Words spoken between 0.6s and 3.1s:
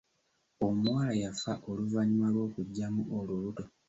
Omuwala yafa oluvannyuma lw’okuggyamu